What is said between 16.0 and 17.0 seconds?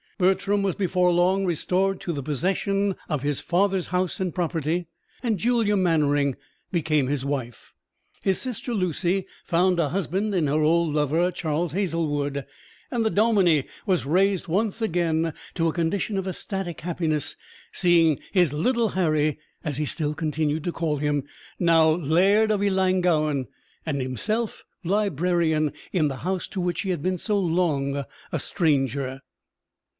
of ecstatic